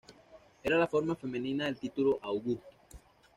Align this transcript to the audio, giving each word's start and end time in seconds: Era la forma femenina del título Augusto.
Era 0.69 0.79
la 0.79 0.87
forma 0.87 1.13
femenina 1.15 1.65
del 1.65 1.77
título 1.77 2.17
Augusto. 2.23 2.65